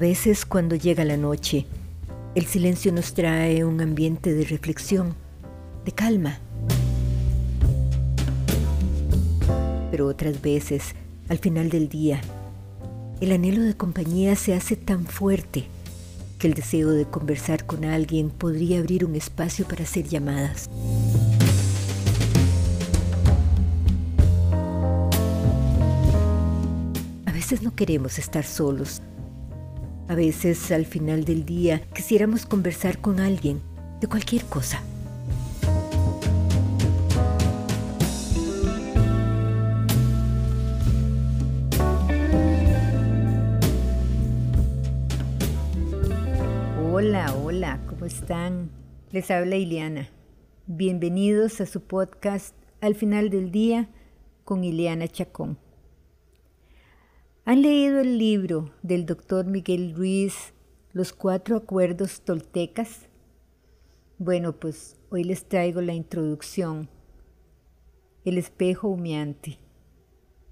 veces 0.00 0.46
cuando 0.46 0.76
llega 0.76 1.04
la 1.04 1.18
noche, 1.18 1.66
el 2.34 2.46
silencio 2.46 2.90
nos 2.90 3.12
trae 3.12 3.64
un 3.66 3.82
ambiente 3.82 4.32
de 4.32 4.44
reflexión, 4.44 5.14
de 5.84 5.92
calma. 5.92 6.38
Pero 9.90 10.06
otras 10.06 10.40
veces, 10.40 10.94
al 11.28 11.36
final 11.36 11.68
del 11.68 11.90
día, 11.90 12.22
el 13.20 13.30
anhelo 13.30 13.62
de 13.62 13.76
compañía 13.76 14.36
se 14.36 14.54
hace 14.54 14.74
tan 14.74 15.04
fuerte 15.04 15.66
que 16.38 16.46
el 16.46 16.54
deseo 16.54 16.92
de 16.92 17.04
conversar 17.04 17.66
con 17.66 17.84
alguien 17.84 18.30
podría 18.30 18.78
abrir 18.78 19.04
un 19.04 19.16
espacio 19.16 19.66
para 19.66 19.82
hacer 19.82 20.08
llamadas. 20.08 20.70
A 27.26 27.32
veces 27.32 27.60
no 27.60 27.74
queremos 27.76 28.18
estar 28.18 28.44
solos. 28.44 29.02
A 30.10 30.16
veces 30.16 30.72
al 30.72 30.86
final 30.86 31.24
del 31.24 31.46
día 31.46 31.82
quisiéramos 31.94 32.44
conversar 32.44 32.98
con 32.98 33.20
alguien 33.20 33.62
de 34.00 34.08
cualquier 34.08 34.44
cosa. 34.46 34.82
Hola, 46.90 47.32
hola, 47.44 47.78
¿cómo 47.86 48.04
están? 48.04 48.68
Les 49.12 49.30
habla 49.30 49.54
Ileana. 49.54 50.08
Bienvenidos 50.66 51.60
a 51.60 51.66
su 51.66 51.82
podcast 51.82 52.56
Al 52.80 52.96
final 52.96 53.30
del 53.30 53.52
día 53.52 53.88
con 54.44 54.64
Ileana 54.64 55.06
Chacón. 55.06 55.69
¿Han 57.50 57.62
leído 57.62 57.98
el 57.98 58.16
libro 58.16 58.70
del 58.80 59.06
doctor 59.06 59.44
Miguel 59.44 59.92
Ruiz, 59.96 60.54
Los 60.92 61.12
Cuatro 61.12 61.56
Acuerdos 61.56 62.20
Toltecas? 62.20 63.08
Bueno, 64.18 64.52
pues 64.52 65.00
hoy 65.10 65.24
les 65.24 65.44
traigo 65.48 65.80
la 65.80 65.92
introducción, 65.92 66.88
El 68.24 68.38
espejo 68.38 68.86
humeante. 68.86 69.58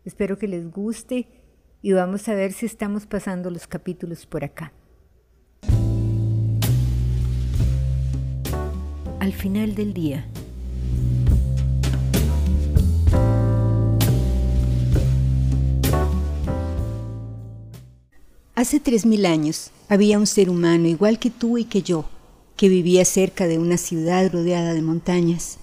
Espero 0.04 0.38
que 0.38 0.48
les 0.48 0.68
guste 0.72 1.28
y 1.82 1.92
vamos 1.92 2.28
a 2.28 2.34
ver 2.34 2.52
si 2.52 2.66
estamos 2.66 3.06
pasando 3.06 3.48
los 3.48 3.68
capítulos 3.68 4.26
por 4.26 4.42
acá. 4.42 4.72
Al 9.20 9.32
final 9.34 9.76
del 9.76 9.94
día. 9.94 10.28
Hace 18.68 18.80
tres 18.80 19.06
mil 19.06 19.24
años 19.24 19.70
había 19.88 20.18
un 20.18 20.26
ser 20.26 20.50
humano 20.50 20.88
igual 20.88 21.18
que 21.18 21.30
tú 21.30 21.56
y 21.56 21.64
que 21.64 21.80
yo, 21.80 22.04
que 22.54 22.68
vivía 22.68 23.06
cerca 23.06 23.46
de 23.46 23.58
una 23.58 23.78
ciudad 23.78 24.30
rodeada 24.30 24.74
de 24.74 24.82
montañas. 24.82 25.56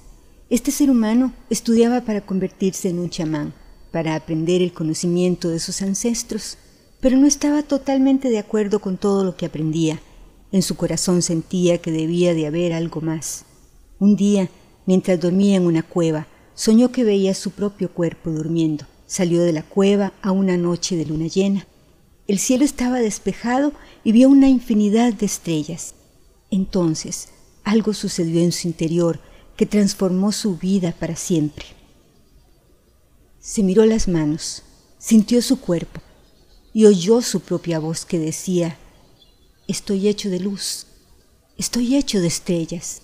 Este 0.50 0.72
ser 0.72 0.90
humano 0.90 1.32
estudiaba 1.52 2.02
para 2.02 2.22
convertirse 2.22 2.90
en 2.90 2.98
un 2.98 3.12
chamán, 3.12 3.54
para 3.92 4.16
aprender 4.16 4.64
el 4.64 4.74
conocimiento 4.74 5.50
de 5.50 5.60
sus 5.60 5.84
ancestros, 5.84 6.58
pero 7.00 7.16
no 7.16 7.28
estaba 7.28 7.62
totalmente 7.62 8.32
de 8.32 8.40
acuerdo 8.40 8.80
con 8.80 8.98
todo 8.98 9.24
lo 9.24 9.38
que 9.38 9.46
aprendía. 9.46 10.02
En 10.52 10.64
su 10.64 10.76
corazón 10.76 11.22
sentía 11.22 11.78
que 11.78 11.92
debía 11.92 12.34
de 12.34 12.48
haber 12.48 12.74
algo 12.74 13.02
más. 13.02 13.46
Un 14.00 14.16
día, 14.16 14.50
mientras 14.88 15.20
dormía 15.20 15.58
en 15.58 15.68
una 15.68 15.84
cueva, 15.84 16.26
soñó 16.56 16.92
que 16.92 17.04
veía 17.04 17.36
su 17.36 17.52
propio 17.52 17.92
cuerpo 17.92 18.32
durmiendo. 18.32 18.88
Salió 19.06 19.44
de 19.44 19.54
la 19.54 19.62
cueva 19.62 20.12
a 20.24 20.32
una 20.32 20.58
noche 20.58 20.96
de 20.98 21.06
luna 21.06 21.28
llena. 21.28 21.68
El 22.28 22.40
cielo 22.40 22.66
estaba 22.66 23.00
despejado 23.00 23.74
y 24.04 24.12
vio 24.12 24.30
una 24.30 24.50
infinidad 24.50 25.14
de 25.14 25.28
estrellas. 25.28 25.94
Entonces 26.50 27.30
algo 27.64 27.94
sucedió 27.94 28.42
en 28.42 28.52
su 28.52 28.68
interior 28.68 29.20
que 29.56 29.66
transformó 29.66 30.32
su 30.32 30.58
vida 30.58 30.94
para 31.00 31.16
siempre. 31.16 31.66
Se 33.40 33.62
miró 33.62 33.86
las 33.86 34.08
manos, 34.08 34.64
sintió 34.98 35.42
su 35.42 35.60
cuerpo 35.60 36.02
y 36.74 36.86
oyó 36.86 37.22
su 37.22 37.42
propia 37.42 37.80
voz 37.80 38.06
que 38.06 38.20
decía, 38.20 38.78
Estoy 39.68 40.08
hecho 40.08 40.30
de 40.30 40.40
luz, 40.40 40.88
estoy 41.58 41.96
hecho 41.96 42.22
de 42.22 42.28
estrellas. 42.28 43.02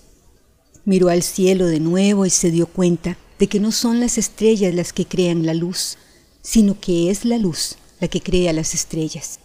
Miró 0.84 1.08
al 1.08 1.22
cielo 1.22 1.66
de 1.66 1.80
nuevo 1.80 2.26
y 2.26 2.30
se 2.30 2.50
dio 2.50 2.66
cuenta 2.66 3.18
de 3.38 3.48
que 3.48 3.60
no 3.60 3.70
son 3.70 4.00
las 4.00 4.18
estrellas 4.18 4.74
las 4.74 4.92
que 4.92 5.06
crean 5.06 5.46
la 5.46 5.54
luz, 5.54 5.96
sino 6.42 6.78
que 6.78 7.10
es 7.10 7.24
la 7.24 7.38
luz 7.38 7.76
la 8.02 8.08
que 8.08 8.20
crea 8.20 8.52
las 8.52 8.74
estrellas. 8.74 9.38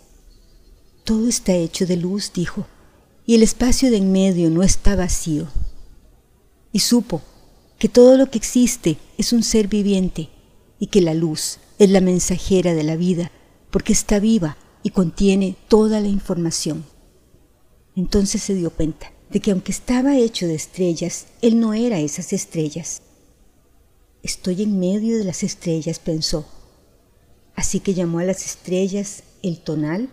Todo 1.03 1.29
está 1.29 1.53
hecho 1.53 1.85
de 1.85 1.95
luz, 1.95 2.31
dijo, 2.33 2.65
y 3.23 3.35
el 3.35 3.43
espacio 3.43 3.91
de 3.91 3.97
en 3.97 4.11
medio 4.11 4.49
no 4.49 4.63
está 4.63 4.95
vacío. 4.95 5.47
Y 6.71 6.79
supo 6.79 7.21
que 7.77 7.87
todo 7.87 8.17
lo 8.17 8.31
que 8.31 8.39
existe 8.39 8.97
es 9.19 9.31
un 9.31 9.43
ser 9.43 9.67
viviente 9.67 10.29
y 10.79 10.87
que 10.87 11.01
la 11.01 11.13
luz 11.13 11.59
es 11.77 11.91
la 11.91 12.01
mensajera 12.01 12.73
de 12.73 12.81
la 12.81 12.95
vida 12.95 13.31
porque 13.69 13.93
está 13.93 14.17
viva 14.17 14.57
y 14.81 14.89
contiene 14.89 15.55
toda 15.67 16.01
la 16.01 16.07
información. 16.07 16.83
Entonces 17.95 18.41
se 18.41 18.55
dio 18.55 18.71
cuenta 18.71 19.11
de 19.29 19.39
que 19.39 19.51
aunque 19.51 19.71
estaba 19.71 20.17
hecho 20.17 20.47
de 20.47 20.55
estrellas, 20.55 21.27
él 21.43 21.59
no 21.59 21.75
era 21.75 21.99
esas 21.99 22.33
estrellas. 22.33 23.03
Estoy 24.23 24.63
en 24.63 24.79
medio 24.79 25.15
de 25.19 25.25
las 25.25 25.43
estrellas, 25.43 25.99
pensó, 25.99 26.47
Así 27.57 27.79
que 27.79 27.95
llamó 27.95 28.19
a 28.19 28.23
las 28.23 28.45
estrellas 28.45 29.23
el 29.41 29.59
tonal 29.59 30.09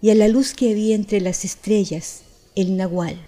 y 0.00 0.10
a 0.10 0.14
la 0.14 0.28
luz 0.28 0.54
que 0.54 0.70
había 0.70 0.94
entre 0.94 1.20
las 1.20 1.44
estrellas 1.44 2.22
el 2.54 2.76
nahual. 2.76 3.18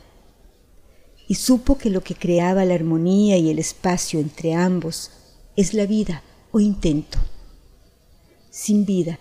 Y 1.27 1.35
supo 1.35 1.77
que 1.77 1.91
lo 1.91 2.01
que 2.01 2.15
creaba 2.15 2.65
la 2.65 2.75
armonía 2.75 3.37
y 3.39 3.51
el 3.51 3.59
espacio 3.59 4.21
entre 4.21 4.55
ambos 4.55 5.11
es 5.57 5.75
la 5.75 5.85
vida 5.85 6.23
o 6.53 6.61
intento. 6.61 7.19
Sin 8.51 8.87
vida, 8.87 9.19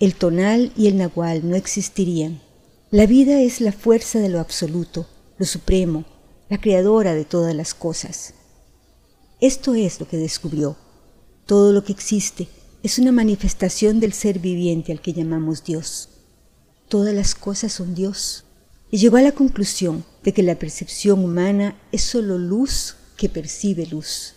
el 0.00 0.14
tonal 0.14 0.72
y 0.74 0.86
el 0.86 0.96
nahual 0.96 1.46
no 1.48 1.54
existirían. 1.54 2.40
La 2.90 3.04
vida 3.04 3.42
es 3.42 3.60
la 3.60 3.72
fuerza 3.72 4.20
de 4.20 4.30
lo 4.30 4.40
absoluto, 4.40 5.06
lo 5.36 5.44
supremo, 5.44 6.06
la 6.48 6.58
creadora 6.58 7.14
de 7.14 7.26
todas 7.26 7.54
las 7.54 7.74
cosas. 7.74 8.32
Esto 9.38 9.74
es 9.74 10.00
lo 10.00 10.08
que 10.08 10.16
descubrió. 10.16 10.78
Todo 11.44 11.74
lo 11.74 11.84
que 11.84 11.92
existe 11.92 12.48
es 12.82 12.98
una 12.98 13.12
manifestación 13.12 14.00
del 14.00 14.12
ser 14.12 14.40
viviente 14.40 14.90
al 14.90 15.00
que 15.00 15.12
llamamos 15.12 15.62
Dios. 15.62 16.08
Todas 16.88 17.14
las 17.14 17.36
cosas 17.36 17.72
son 17.72 17.94
Dios. 17.94 18.44
Y 18.90 18.98
llegó 18.98 19.18
a 19.18 19.22
la 19.22 19.32
conclusión 19.32 20.04
de 20.24 20.32
que 20.32 20.42
la 20.42 20.58
percepción 20.58 21.22
humana 21.24 21.80
es 21.92 22.02
solo 22.02 22.38
luz 22.38 22.96
que 23.16 23.28
percibe 23.28 23.86
luz. 23.86 24.34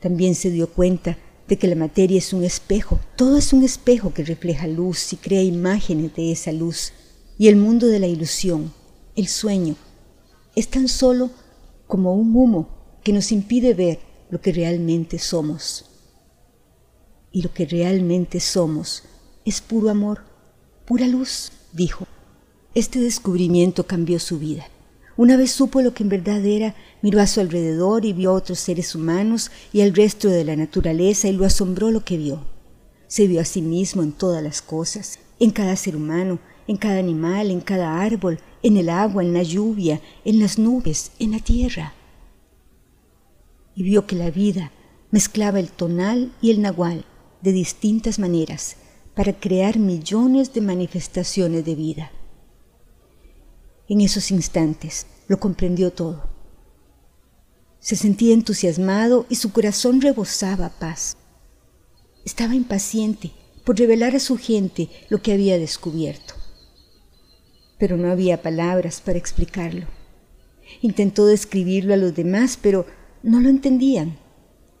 También 0.00 0.34
se 0.34 0.50
dio 0.50 0.72
cuenta 0.72 1.18
de 1.48 1.58
que 1.58 1.68
la 1.68 1.76
materia 1.76 2.16
es 2.16 2.32
un 2.32 2.44
espejo. 2.44 2.98
Todo 3.14 3.36
es 3.36 3.52
un 3.52 3.62
espejo 3.62 4.14
que 4.14 4.24
refleja 4.24 4.66
luz 4.66 5.12
y 5.12 5.16
crea 5.16 5.42
imágenes 5.42 6.14
de 6.16 6.32
esa 6.32 6.52
luz. 6.52 6.94
Y 7.38 7.48
el 7.48 7.56
mundo 7.56 7.88
de 7.88 8.00
la 8.00 8.06
ilusión, 8.06 8.72
el 9.16 9.28
sueño, 9.28 9.76
es 10.54 10.68
tan 10.68 10.88
solo 10.88 11.30
como 11.86 12.14
un 12.14 12.34
humo 12.34 12.98
que 13.04 13.12
nos 13.12 13.32
impide 13.32 13.74
ver 13.74 13.98
lo 14.30 14.40
que 14.40 14.52
realmente 14.52 15.18
somos 15.18 15.84
y 17.36 17.42
lo 17.42 17.52
que 17.52 17.66
realmente 17.66 18.40
somos 18.40 19.02
es 19.44 19.60
puro 19.60 19.90
amor, 19.90 20.20
pura 20.86 21.06
luz, 21.06 21.52
dijo. 21.70 22.06
Este 22.74 22.98
descubrimiento 22.98 23.86
cambió 23.86 24.18
su 24.20 24.38
vida. 24.38 24.66
Una 25.18 25.36
vez 25.36 25.50
supo 25.50 25.82
lo 25.82 25.92
que 25.92 26.02
en 26.02 26.08
verdad 26.08 26.42
era, 26.46 26.74
miró 27.02 27.20
a 27.20 27.26
su 27.26 27.40
alrededor 27.40 28.06
y 28.06 28.14
vio 28.14 28.30
a 28.30 28.32
otros 28.32 28.58
seres 28.58 28.94
humanos 28.94 29.50
y 29.70 29.82
al 29.82 29.94
resto 29.94 30.30
de 30.30 30.44
la 30.46 30.56
naturaleza 30.56 31.28
y 31.28 31.32
lo 31.32 31.44
asombró 31.44 31.90
lo 31.90 32.06
que 32.06 32.16
vio. 32.16 32.40
Se 33.06 33.26
vio 33.26 33.42
a 33.42 33.44
sí 33.44 33.60
mismo 33.60 34.02
en 34.02 34.12
todas 34.12 34.42
las 34.42 34.62
cosas, 34.62 35.18
en 35.38 35.50
cada 35.50 35.76
ser 35.76 35.94
humano, 35.94 36.38
en 36.66 36.78
cada 36.78 37.00
animal, 37.00 37.50
en 37.50 37.60
cada 37.60 38.00
árbol, 38.00 38.38
en 38.62 38.78
el 38.78 38.88
agua, 38.88 39.22
en 39.22 39.34
la 39.34 39.42
lluvia, 39.42 40.00
en 40.24 40.40
las 40.40 40.58
nubes, 40.58 41.12
en 41.18 41.32
la 41.32 41.40
tierra. 41.40 41.92
Y 43.74 43.82
vio 43.82 44.06
que 44.06 44.16
la 44.16 44.30
vida 44.30 44.72
mezclaba 45.10 45.60
el 45.60 45.70
tonal 45.70 46.32
y 46.40 46.50
el 46.50 46.62
nahual, 46.62 47.04
de 47.42 47.52
distintas 47.52 48.18
maneras 48.18 48.76
para 49.14 49.32
crear 49.32 49.78
millones 49.78 50.52
de 50.52 50.60
manifestaciones 50.60 51.64
de 51.64 51.74
vida. 51.74 52.12
En 53.88 54.00
esos 54.00 54.30
instantes 54.30 55.06
lo 55.28 55.38
comprendió 55.38 55.92
todo. 55.92 56.24
Se 57.78 57.96
sentía 57.96 58.34
entusiasmado 58.34 59.26
y 59.28 59.36
su 59.36 59.52
corazón 59.52 60.00
rebosaba 60.00 60.70
paz. 60.70 61.16
Estaba 62.24 62.54
impaciente 62.54 63.30
por 63.64 63.78
revelar 63.78 64.16
a 64.16 64.20
su 64.20 64.36
gente 64.36 64.88
lo 65.08 65.22
que 65.22 65.32
había 65.32 65.58
descubierto. 65.58 66.34
Pero 67.78 67.96
no 67.96 68.10
había 68.10 68.42
palabras 68.42 69.00
para 69.00 69.18
explicarlo. 69.18 69.86
Intentó 70.82 71.26
describirlo 71.26 71.94
a 71.94 71.96
los 71.96 72.14
demás, 72.14 72.58
pero 72.60 72.86
no 73.22 73.40
lo 73.40 73.48
entendían. 73.48 74.18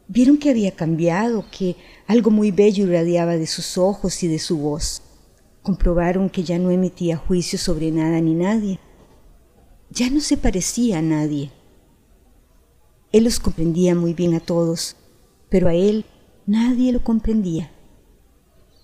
Vieron 0.08 0.38
que 0.38 0.50
había 0.50 0.70
cambiado, 0.70 1.44
que 1.50 1.76
algo 2.06 2.30
muy 2.30 2.52
bello 2.52 2.84
irradiaba 2.84 3.36
de 3.36 3.46
sus 3.46 3.76
ojos 3.76 4.22
y 4.22 4.28
de 4.28 4.38
su 4.38 4.58
voz. 4.58 5.02
Comprobaron 5.62 6.30
que 6.30 6.44
ya 6.44 6.58
no 6.58 6.70
emitía 6.70 7.16
juicio 7.16 7.58
sobre 7.58 7.90
nada 7.90 8.20
ni 8.20 8.34
nadie. 8.34 8.78
Ya 9.90 10.08
no 10.10 10.20
se 10.20 10.36
parecía 10.36 10.98
a 10.98 11.02
nadie. 11.02 11.50
Él 13.10 13.24
los 13.24 13.40
comprendía 13.40 13.94
muy 13.94 14.14
bien 14.14 14.34
a 14.34 14.40
todos, 14.40 14.94
pero 15.48 15.68
a 15.68 15.74
él 15.74 16.04
nadie 16.46 16.92
lo 16.92 17.02
comprendía. 17.02 17.72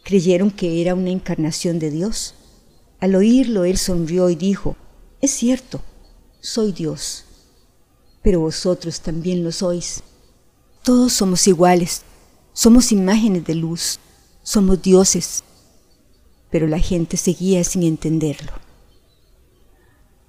Creyeron 0.05 0.51
que 0.51 0.81
era 0.81 0.95
una 0.97 1.11
encarnación 1.11 1.79
de 1.79 1.91
Dios. 1.91 2.35
Al 2.99 3.15
oírlo, 3.15 3.65
él 3.65 3.79
sonrió 3.79 4.29
y 4.29 4.35
dijo, 4.35 4.77
es 5.21 5.31
cierto, 5.31 5.81
soy 6.41 6.73
Dios, 6.73 7.25
pero 8.23 8.41
vosotros 8.41 9.01
también 9.01 9.45
lo 9.45 9.53
sois. 9.53 10.03
Todos 10.83 11.13
somos 11.13 11.47
iguales, 11.47 12.03
somos 12.53 12.91
imágenes 12.91 13.45
de 13.45 13.55
luz, 13.55 14.01
somos 14.43 14.83
dioses, 14.83 15.45
pero 16.51 16.67
la 16.67 16.81
gente 16.81 17.17
seguía 17.17 17.63
sin 17.63 17.85
entenderlo. 17.85 18.51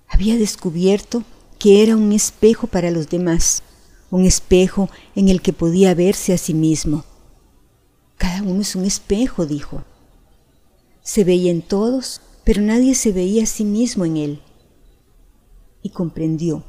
Había 0.07 0.37
descubierto 0.37 1.23
que 1.57 1.81
era 1.81 1.97
un 1.97 2.11
espejo 2.11 2.67
para 2.67 2.91
los 2.91 3.09
demás, 3.09 3.63
un 4.11 4.25
espejo 4.25 4.89
en 5.15 5.29
el 5.29 5.41
que 5.41 5.53
podía 5.53 5.95
verse 5.95 6.33
a 6.33 6.37
sí 6.37 6.53
mismo. 6.53 7.03
Cada 8.17 8.43
uno 8.43 8.61
es 8.61 8.75
un 8.75 8.85
espejo, 8.85 9.47
dijo. 9.47 9.83
Se 11.01 11.23
veía 11.23 11.49
en 11.49 11.63
todos, 11.63 12.21
pero 12.43 12.61
nadie 12.61 12.93
se 12.93 13.11
veía 13.11 13.41
a 13.41 13.47
sí 13.47 13.65
mismo 13.65 14.05
en 14.05 14.17
él. 14.17 14.41
Y 15.81 15.89
comprendió 15.89 16.63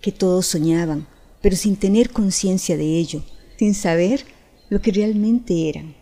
que 0.00 0.12
todos 0.12 0.46
soñaban, 0.46 1.08
pero 1.44 1.56
sin 1.56 1.76
tener 1.76 2.08
conciencia 2.08 2.74
de 2.78 2.98
ello, 2.98 3.22
sin 3.58 3.74
saber 3.74 4.24
lo 4.70 4.80
que 4.80 4.90
realmente 4.90 5.68
eran. 5.68 5.94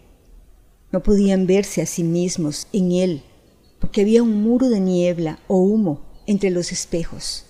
No 0.92 1.02
podían 1.02 1.48
verse 1.48 1.82
a 1.82 1.86
sí 1.86 2.04
mismos 2.04 2.68
en 2.72 2.92
él, 2.92 3.24
porque 3.80 4.02
había 4.02 4.22
un 4.22 4.40
muro 4.40 4.68
de 4.68 4.78
niebla 4.78 5.40
o 5.48 5.56
humo 5.56 6.00
entre 6.28 6.50
los 6.50 6.70
espejos. 6.70 7.44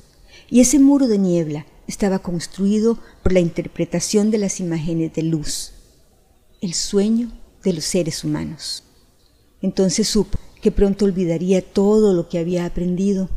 Y 0.49 0.61
ese 0.61 0.79
muro 0.79 1.07
de 1.07 1.19
niebla 1.19 1.67
estaba 1.87 2.21
construido 2.21 2.99
por 3.23 3.35
la 3.35 3.41
interpretación 3.41 4.31
de 4.31 4.39
las 4.39 4.59
imágenes 4.59 5.13
de 5.13 5.25
luz, 5.25 5.75
el 6.63 6.73
sueño 6.73 7.31
de 7.63 7.75
los 7.75 7.85
seres 7.85 8.25
humanos. 8.25 8.85
Entonces 9.61 10.09
supo 10.09 10.39
que 10.63 10.73
pronto 10.73 11.05
olvidaría 11.05 11.61
todo 11.61 12.15
lo 12.15 12.31
que 12.31 12.39
había 12.39 12.65
aprendido. 12.65 13.29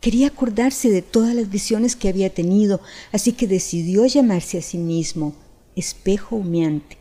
Quería 0.00 0.28
acordarse 0.28 0.90
de 0.90 1.02
todas 1.02 1.34
las 1.34 1.50
visiones 1.50 1.94
que 1.94 2.08
había 2.08 2.32
tenido, 2.32 2.80
así 3.12 3.32
que 3.32 3.46
decidió 3.46 4.06
llamarse 4.06 4.56
a 4.56 4.62
sí 4.62 4.78
mismo 4.78 5.34
espejo 5.76 6.36
humeante, 6.36 6.96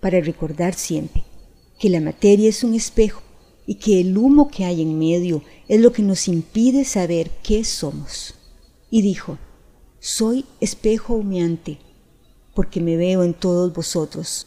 para 0.00 0.20
recordar 0.20 0.74
siempre 0.74 1.24
que 1.78 1.90
la 1.90 2.00
materia 2.00 2.48
es 2.48 2.64
un 2.64 2.74
espejo 2.74 3.22
y 3.66 3.74
que 3.74 4.00
el 4.00 4.16
humo 4.16 4.48
que 4.48 4.64
hay 4.64 4.80
en 4.80 4.98
medio 4.98 5.42
es 5.68 5.80
lo 5.80 5.92
que 5.92 6.02
nos 6.02 6.26
impide 6.26 6.84
saber 6.84 7.30
qué 7.42 7.64
somos. 7.64 8.34
Y 8.90 9.02
dijo, 9.02 9.36
soy 10.00 10.46
espejo 10.60 11.14
humeante, 11.14 11.78
porque 12.54 12.80
me 12.80 12.96
veo 12.96 13.24
en 13.24 13.34
todos 13.34 13.74
vosotros, 13.74 14.46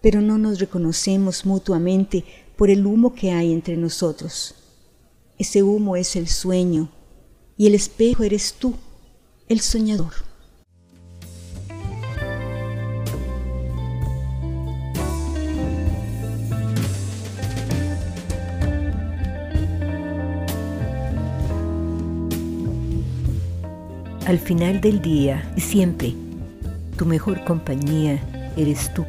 pero 0.00 0.22
no 0.22 0.38
nos 0.38 0.58
reconocemos 0.58 1.44
mutuamente 1.44 2.24
por 2.56 2.70
el 2.70 2.86
humo 2.86 3.14
que 3.14 3.32
hay 3.32 3.52
entre 3.52 3.76
nosotros. 3.76 4.54
Ese 5.38 5.62
humo 5.62 5.96
es 5.96 6.16
el 6.16 6.28
sueño 6.28 6.95
y 7.56 7.66
el 7.66 7.74
espejo 7.74 8.22
eres 8.22 8.54
tú, 8.54 8.74
el 9.48 9.60
soñador. 9.60 10.12
Al 24.26 24.40
final 24.40 24.80
del 24.80 25.00
día 25.00 25.52
y 25.56 25.60
siempre, 25.60 26.12
tu 26.98 27.06
mejor 27.06 27.44
compañía 27.44 28.20
eres 28.56 28.92
tú. 28.92 29.06